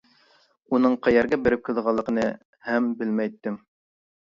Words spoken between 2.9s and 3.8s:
بىلمەيتتىم.